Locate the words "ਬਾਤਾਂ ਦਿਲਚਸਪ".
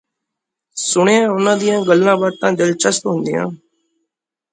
2.17-3.05